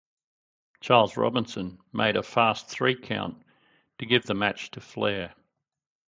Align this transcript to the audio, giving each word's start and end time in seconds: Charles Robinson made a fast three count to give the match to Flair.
Charles 0.79 1.15
Robinson 1.15 1.77
made 1.93 2.15
a 2.17 2.23
fast 2.23 2.67
three 2.67 2.95
count 2.95 3.45
to 3.99 4.07
give 4.07 4.23
the 4.25 4.33
match 4.33 4.71
to 4.71 4.81
Flair. 4.81 5.35